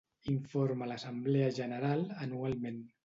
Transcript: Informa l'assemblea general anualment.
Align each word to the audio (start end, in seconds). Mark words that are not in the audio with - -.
Informa 0.31 0.87
l'assemblea 0.91 1.51
general 1.59 2.03
anualment. 2.27 2.81